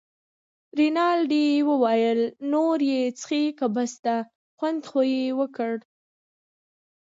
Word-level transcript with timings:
رینالډي 0.79 1.47
وویل: 1.69 2.21
نور 2.53 2.77
یې 2.91 3.01
څښې 3.19 3.43
که 3.57 3.65
بس 3.75 3.91
ده، 4.05 4.17
خوند 4.57 4.81
خو 4.89 5.01
یې 5.13 5.25
وکړ. 5.39 5.73